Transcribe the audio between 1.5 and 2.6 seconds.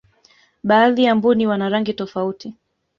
rangi tofauti